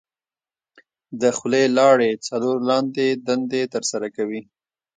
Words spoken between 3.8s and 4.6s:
سره کوي.